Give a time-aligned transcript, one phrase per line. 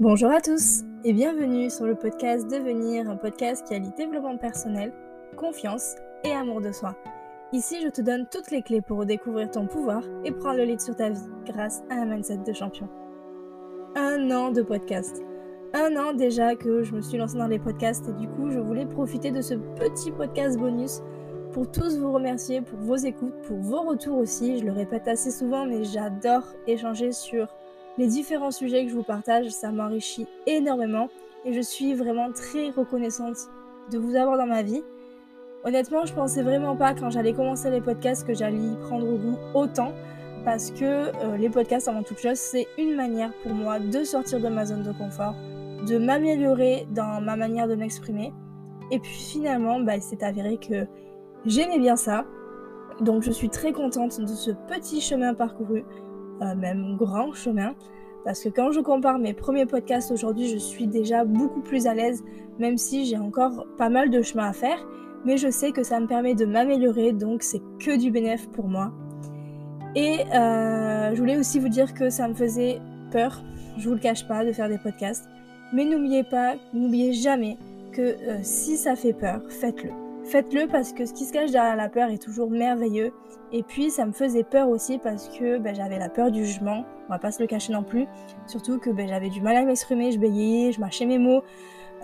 [0.00, 4.94] Bonjour à tous et bienvenue sur le podcast Devenir, un podcast qui allie développement personnel,
[5.36, 5.94] confiance
[6.24, 6.96] et amour de soi.
[7.52, 10.80] Ici, je te donne toutes les clés pour redécouvrir ton pouvoir et prendre le lead
[10.80, 12.88] sur ta vie grâce à un mindset de champion.
[13.94, 15.20] Un an de podcast.
[15.74, 18.58] Un an déjà que je me suis lancée dans les podcasts et du coup, je
[18.58, 21.02] voulais profiter de ce petit podcast bonus
[21.52, 24.60] pour tous vous remercier pour vos écoutes, pour vos retours aussi.
[24.60, 27.54] Je le répète assez souvent, mais j'adore échanger sur
[27.98, 31.08] les différents sujets que je vous partage, ça m'enrichit énormément
[31.44, 33.36] et je suis vraiment très reconnaissante
[33.90, 34.82] de vous avoir dans ma vie.
[35.64, 39.36] Honnêtement, je pensais vraiment pas quand j'allais commencer les podcasts que j'allais y prendre goût
[39.54, 39.92] autant
[40.44, 44.40] parce que euh, les podcasts avant toute chose, c'est une manière pour moi de sortir
[44.40, 45.34] de ma zone de confort,
[45.86, 48.32] de m'améliorer dans ma manière de m'exprimer.
[48.90, 50.86] Et puis finalement, bah, il s'est avéré que
[51.44, 52.24] j'aimais bien ça.
[53.00, 55.84] Donc je suis très contente de ce petit chemin parcouru
[56.40, 57.74] même grand chemin.
[58.24, 61.94] Parce que quand je compare mes premiers podcasts aujourd'hui, je suis déjà beaucoup plus à
[61.94, 62.22] l'aise,
[62.58, 64.78] même si j'ai encore pas mal de chemin à faire.
[65.24, 68.68] Mais je sais que ça me permet de m'améliorer, donc c'est que du bénéfice pour
[68.68, 68.92] moi.
[69.94, 73.42] Et euh, je voulais aussi vous dire que ça me faisait peur,
[73.76, 75.28] je vous le cache pas, de faire des podcasts.
[75.72, 77.56] Mais n'oubliez pas, n'oubliez jamais
[77.92, 80.09] que euh, si ça fait peur, faites-le.
[80.30, 83.12] Faites-le parce que ce qui se cache derrière la peur est toujours merveilleux.
[83.50, 86.84] Et puis ça me faisait peur aussi parce que ben, j'avais la peur du jugement.
[87.08, 88.06] On va pas se le cacher non plus.
[88.46, 91.42] Surtout que ben, j'avais du mal à m'exprimer, je bégayais, je mâchais mes mots.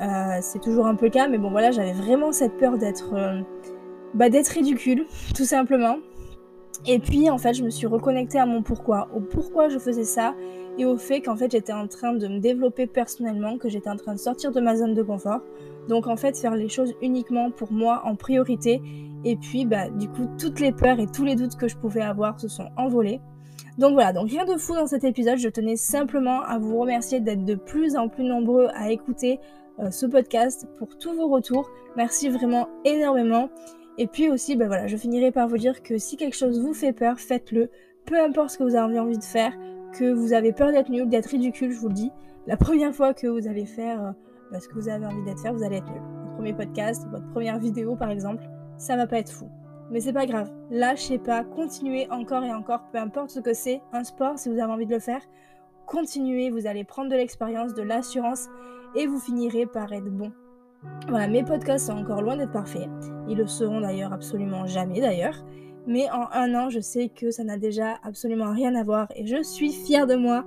[0.00, 3.14] Euh, c'est toujours un peu le cas, mais bon voilà, j'avais vraiment cette peur d'être
[3.14, 3.42] euh,
[4.14, 5.98] bah, d'être ridicule, tout simplement.
[6.86, 10.04] Et puis en fait, je me suis reconnectée à mon pourquoi, au pourquoi je faisais
[10.04, 10.34] ça
[10.78, 13.96] et au fait qu'en fait j'étais en train de me développer personnellement, que j'étais en
[13.96, 15.40] train de sortir de ma zone de confort.
[15.88, 18.82] Donc en fait faire les choses uniquement pour moi en priorité.
[19.24, 22.02] Et puis bah du coup toutes les peurs et tous les doutes que je pouvais
[22.02, 23.20] avoir se sont envolés.
[23.78, 27.20] Donc voilà, donc rien de fou dans cet épisode, je tenais simplement à vous remercier
[27.20, 29.38] d'être de plus en plus nombreux à écouter
[29.78, 31.70] euh, ce podcast pour tous vos retours.
[31.96, 33.50] Merci vraiment énormément.
[33.98, 36.74] Et puis aussi, bah voilà, je finirai par vous dire que si quelque chose vous
[36.74, 37.70] fait peur, faites-le.
[38.04, 39.52] Peu importe ce que vous avez envie de faire,
[39.92, 42.12] que vous avez peur d'être nul, d'être ridicule, je vous le dis.
[42.46, 44.12] La première fois que vous allez faire euh,
[44.52, 46.02] bah, ce que vous avez envie d'être faire, vous allez être nul.
[46.22, 48.44] Votre premier podcast, votre première vidéo par exemple,
[48.76, 49.48] ça va pas être fou.
[49.90, 50.50] Mais c'est pas grave.
[50.70, 54.58] Lâchez pas, continuez encore et encore, peu importe ce que c'est, un sport, si vous
[54.58, 55.22] avez envie de le faire,
[55.86, 58.48] continuez, vous allez prendre de l'expérience, de l'assurance
[58.94, 60.32] et vous finirez par être bon.
[61.08, 62.88] Voilà, mes podcasts sont encore loin d'être parfaits.
[63.28, 65.44] Ils le seront d'ailleurs absolument jamais d'ailleurs.
[65.86, 69.26] Mais en un an, je sais que ça n'a déjà absolument rien à voir et
[69.26, 70.44] je suis fière de moi.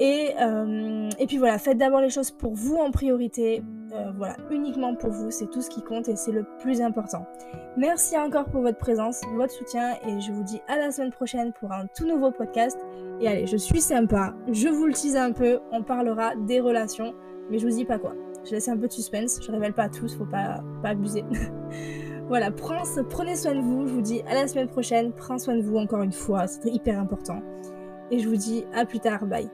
[0.00, 3.64] Et, euh, puis voilà, faites d'abord les choses pour vous en priorité.
[3.92, 7.26] Euh, voilà, uniquement pour vous, c'est tout ce qui compte et c'est le plus important.
[7.76, 11.52] Merci encore pour votre présence, votre soutien et je vous dis à la semaine prochaine
[11.58, 12.78] pour un tout nouveau podcast.
[13.20, 17.14] Et allez, je suis sympa, je vous le tease un peu, on parlera des relations,
[17.50, 18.14] mais je vous dis pas quoi.
[18.48, 21.22] Je laisse un peu de suspense, je révèle pas à tous, faut pas, pas abuser.
[22.28, 25.62] voilà, prenez soin de vous, je vous dis à la semaine prochaine, prends soin de
[25.62, 27.42] vous encore une fois, c'est hyper important.
[28.10, 29.50] Et je vous dis à plus tard, bye.